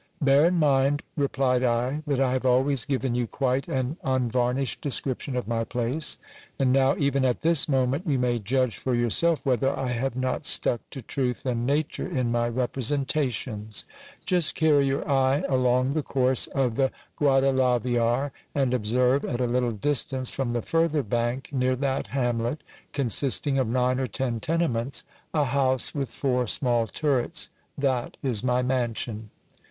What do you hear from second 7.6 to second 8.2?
moment, you